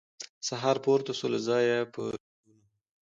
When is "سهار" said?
0.47-0.77